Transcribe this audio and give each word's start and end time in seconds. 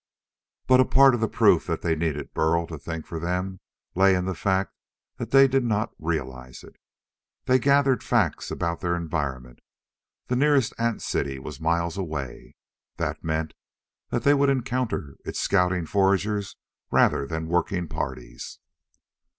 But 0.65 0.79
a 0.79 0.85
part 0.85 1.13
of 1.13 1.19
the 1.21 1.27
proof 1.27 1.67
that 1.67 1.83
they 1.83 1.95
needed 1.95 2.33
Burl 2.33 2.65
to 2.65 2.79
think 2.79 3.05
for 3.05 3.19
them 3.19 3.59
lay 3.93 4.15
in 4.15 4.25
the 4.25 4.33
fact 4.33 4.73
that 5.17 5.29
they 5.29 5.47
did 5.47 5.63
not 5.63 5.93
realize 5.99 6.63
it. 6.63 6.77
They 7.45 7.59
gathered 7.59 8.01
facts 8.01 8.49
about 8.49 8.79
their 8.81 8.95
environment. 8.95 9.59
The 10.25 10.35
nearest 10.35 10.73
ant 10.79 11.03
city 11.03 11.37
was 11.37 11.61
miles 11.61 11.99
away. 11.99 12.55
That 12.97 13.23
meant 13.23 13.53
that 14.09 14.23
they 14.23 14.33
would 14.33 14.49
encounter 14.49 15.17
its 15.23 15.39
scouting 15.39 15.85
foragers 15.85 16.55
rather 16.89 17.27
than 17.27 17.45
working 17.47 17.87
parties. 17.87 18.57